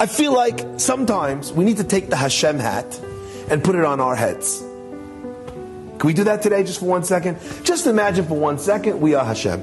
I 0.00 0.06
feel 0.06 0.32
like 0.32 0.64
sometimes 0.78 1.52
we 1.52 1.62
need 1.62 1.76
to 1.76 1.84
take 1.84 2.08
the 2.08 2.16
Hashem 2.16 2.58
hat 2.58 2.98
and 3.50 3.62
put 3.62 3.74
it 3.74 3.84
on 3.84 4.00
our 4.00 4.16
heads. 4.16 4.60
Can 4.60 6.06
we 6.06 6.14
do 6.14 6.24
that 6.24 6.40
today 6.40 6.64
just 6.64 6.80
for 6.80 6.86
one 6.86 7.04
second? 7.04 7.36
Just 7.64 7.86
imagine 7.86 8.24
for 8.24 8.38
one 8.38 8.58
second 8.58 8.98
we 9.02 9.14
are 9.14 9.22
Hashem. 9.22 9.60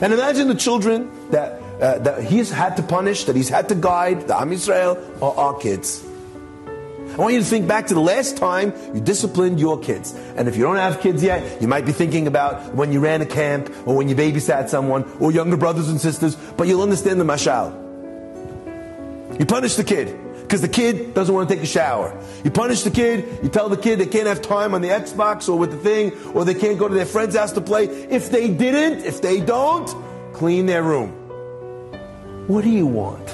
And 0.00 0.14
imagine 0.14 0.48
the 0.48 0.54
children 0.54 1.10
that, 1.30 1.60
uh, 1.78 1.98
that 1.98 2.24
he's 2.24 2.50
had 2.50 2.78
to 2.78 2.82
punish, 2.82 3.24
that 3.24 3.36
he's 3.36 3.50
had 3.50 3.68
to 3.68 3.74
guide, 3.74 4.28
the 4.28 4.40
Am 4.40 4.50
Yisrael, 4.50 4.96
are 5.20 5.34
our 5.36 5.58
kids. 5.58 6.02
I 6.06 7.16
want 7.18 7.34
you 7.34 7.40
to 7.40 7.44
think 7.44 7.68
back 7.68 7.88
to 7.88 7.94
the 7.94 8.00
last 8.00 8.38
time 8.38 8.72
you 8.94 9.02
disciplined 9.02 9.60
your 9.60 9.78
kids. 9.78 10.14
And 10.36 10.48
if 10.48 10.56
you 10.56 10.62
don't 10.62 10.76
have 10.76 11.02
kids 11.02 11.22
yet, 11.22 11.60
you 11.60 11.68
might 11.68 11.84
be 11.84 11.92
thinking 11.92 12.26
about 12.26 12.74
when 12.74 12.92
you 12.92 13.00
ran 13.00 13.20
a 13.20 13.26
camp 13.26 13.68
or 13.86 13.94
when 13.94 14.08
you 14.08 14.16
babysat 14.16 14.70
someone 14.70 15.04
or 15.20 15.32
younger 15.32 15.58
brothers 15.58 15.90
and 15.90 16.00
sisters, 16.00 16.34
but 16.56 16.66
you'll 16.66 16.82
understand 16.82 17.20
the 17.20 17.24
mashal. 17.24 17.87
You 19.38 19.46
punish 19.46 19.76
the 19.76 19.84
kid 19.84 20.18
because 20.42 20.62
the 20.62 20.68
kid 20.68 21.14
doesn't 21.14 21.34
want 21.34 21.48
to 21.48 21.54
take 21.54 21.62
a 21.62 21.66
shower. 21.66 22.18
You 22.42 22.50
punish 22.50 22.82
the 22.82 22.90
kid, 22.90 23.38
you 23.42 23.50
tell 23.50 23.68
the 23.68 23.76
kid 23.76 23.98
they 23.98 24.06
can't 24.06 24.26
have 24.26 24.42
time 24.42 24.74
on 24.74 24.80
the 24.80 24.88
Xbox 24.88 25.48
or 25.48 25.58
with 25.58 25.70
the 25.70 25.76
thing, 25.76 26.12
or 26.34 26.44
they 26.44 26.54
can't 26.54 26.78
go 26.78 26.88
to 26.88 26.94
their 26.94 27.06
friend's 27.06 27.36
house 27.36 27.52
to 27.52 27.60
play. 27.60 27.84
If 27.84 28.30
they 28.30 28.48
didn't, 28.48 29.04
if 29.04 29.20
they 29.20 29.40
don't, 29.40 29.94
clean 30.32 30.66
their 30.66 30.82
room. 30.82 31.10
What 32.48 32.64
do 32.64 32.70
you 32.70 32.86
want? 32.86 33.28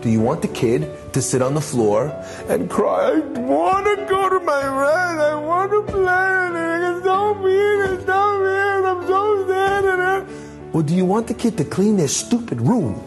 Do 0.00 0.10
you 0.10 0.20
want 0.20 0.42
the 0.42 0.48
kid 0.48 0.88
to 1.12 1.20
sit 1.20 1.42
on 1.42 1.54
the 1.54 1.60
floor 1.60 2.06
and 2.48 2.70
cry, 2.70 3.14
I 3.14 3.18
want 3.18 3.84
to 3.86 4.06
go 4.06 4.28
to 4.30 4.38
my 4.38 4.62
friend, 4.62 5.20
I 5.20 5.34
want 5.34 5.72
to 5.72 5.82
play, 5.92 6.94
it's 6.94 7.04
so 7.04 7.34
mean, 7.34 7.94
it's 7.94 8.06
so 8.06 8.38
mean, 8.38 8.84
I'm 8.86 9.06
so 9.08 9.48
sad. 9.48 10.28
Or 10.72 10.82
do 10.84 10.94
you 10.94 11.04
want 11.04 11.26
the 11.26 11.34
kid 11.34 11.56
to 11.56 11.64
clean 11.64 11.96
their 11.96 12.06
stupid 12.06 12.60
room 12.60 13.02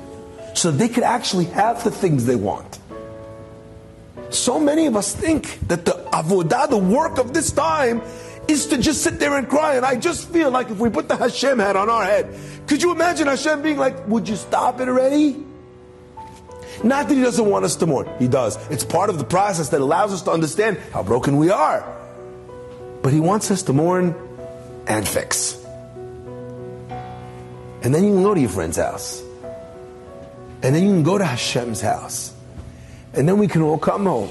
so 0.61 0.70
they 0.70 0.88
could 0.88 1.03
actually 1.03 1.45
have 1.45 1.83
the 1.83 1.89
things 1.89 2.27
they 2.27 2.35
want? 2.35 2.77
So 4.29 4.59
many 4.59 4.85
of 4.85 4.95
us 4.95 5.15
think 5.15 5.59
that 5.67 5.85
the 5.85 5.93
avodah, 6.13 6.70
the 6.70 6.77
work 6.77 7.17
of 7.17 7.34
this 7.34 7.51
time, 7.51 8.04
is 8.48 8.67
to 8.67 8.77
just 8.77 9.01
sit 9.01 9.17
there 9.20 9.35
and 9.37 9.49
cry. 9.49 9.73
And 9.76 9.84
I 9.84 9.95
just 9.95 10.29
feel 10.29 10.51
like 10.51 10.70
if 10.70 10.77
we 10.77 10.91
put 10.91 11.07
the 11.07 11.15
Hashem 11.15 11.57
hat 11.57 11.76
on 11.76 11.89
our 11.89 12.04
head, 12.04 12.27
could 12.67 12.84
you 12.84 12.91
imagine 12.91 13.26
Hashem 13.26 13.63
being 13.63 13.77
like, 13.77 14.07
would 14.07 14.29
you 14.29 14.35
stop 14.35 14.79
it 14.79 14.87
already? 14.87 15.43
Not 16.84 17.07
that 17.07 17.15
he 17.15 17.23
doesn't 17.23 17.49
want 17.49 17.65
us 17.65 17.76
to 17.77 17.87
mourn. 17.87 18.07
He 18.20 18.27
does. 18.27 18.55
It's 18.70 18.85
part 18.85 19.09
of 19.09 19.17
the 19.17 19.26
process 19.26 19.70
that 19.70 19.82
allows 19.82 20.13
us 20.13 20.21
to 20.23 20.32
understand 20.32 20.77
how 20.93 21.01
broken 21.01 21.37
we 21.37 21.49
are. 21.49 21.84
But 23.01 23.13
he 23.13 23.20
wants 23.20 23.49
us 23.49 23.63
to 23.63 23.73
mourn 23.73 24.13
and 24.85 25.07
fix. 25.07 25.57
And 27.82 27.95
then 27.95 28.04
you 28.04 28.13
can 28.13 28.21
go 28.21 28.35
to 28.35 28.39
your 28.39 28.49
friend's 28.51 28.77
house. 28.77 29.23
And 30.63 30.76
then 30.76 30.84
you 30.84 30.90
can 30.90 31.04
go 31.04 31.17
to 31.17 31.26
Hashem's 31.26 31.81
house. 31.81 32.34
And 33.13 33.27
then 33.27 33.37
we 33.37 33.48
can 33.48 33.62
all 33.62 33.77
come 33.77 34.05
home. 34.05 34.29